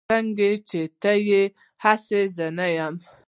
سنګه 0.09 0.49
چې 0.69 0.81
ته 1.01 1.13
يي 1.27 1.43
هسې 1.83 2.21
زه 2.35 2.47
نه 2.57 2.67
يم 2.77 2.95